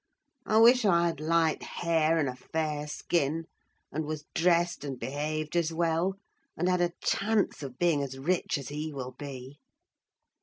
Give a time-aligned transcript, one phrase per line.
[0.47, 3.45] I wish I had light hair and a fair skin,
[3.91, 6.15] and was dressed and behaved as well,
[6.57, 9.59] and had a chance of being as rich as he will be!"